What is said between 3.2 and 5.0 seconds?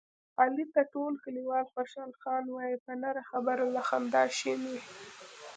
خبره له خندا شین وي.